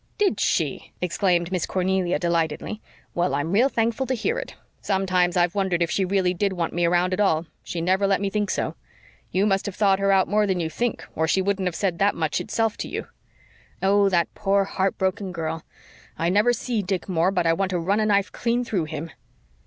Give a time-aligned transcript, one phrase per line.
[0.17, 2.81] "Did she?" exclaimed Miss Cornelia delightedly.
[3.13, 4.55] "Well, I'm real thankful to hear it.
[4.81, 8.19] Sometimes I've wondered if she really did want me around at all she never let
[8.19, 8.73] me think so.
[9.29, 11.99] You must have thawed her out more than you think, or she wouldn't have said
[11.99, 13.09] that much itself to you.
[13.83, 15.63] Oh, that poor, heart broken girl!
[16.17, 19.11] I never see Dick Moore but I want to run a knife clean through him."